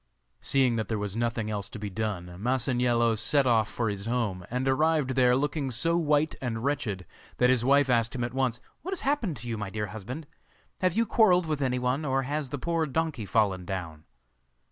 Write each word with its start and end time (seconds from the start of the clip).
Seeing 0.39 0.77
that 0.77 0.87
there 0.87 0.97
was 0.97 1.15
nothing 1.15 1.51
else 1.51 1.69
to 1.69 1.77
be 1.77 1.91
done, 1.91 2.25
Masaniello 2.41 3.13
set 3.15 3.45
off 3.45 3.69
for 3.69 3.87
his 3.87 4.07
home, 4.07 4.43
and 4.49 4.67
arrived 4.67 5.11
there 5.11 5.35
looking 5.35 5.69
so 5.69 5.95
white 5.95 6.33
and 6.41 6.63
wretched 6.63 7.05
that 7.37 7.51
his 7.51 7.63
wife 7.63 7.87
asked 7.87 8.15
him 8.15 8.23
at 8.23 8.33
once: 8.33 8.59
'What 8.81 8.93
has 8.93 9.01
happened 9.01 9.37
to 9.37 9.47
you, 9.47 9.59
my 9.59 9.69
dear 9.69 9.85
husband? 9.85 10.25
Have 10.79 10.97
you 10.97 11.05
quarrelled 11.05 11.45
with 11.45 11.61
anyone, 11.61 12.03
or 12.03 12.23
has 12.23 12.49
the 12.49 12.57
poor 12.57 12.87
donkey 12.87 13.27
fallen 13.27 13.63
down? 13.63 14.05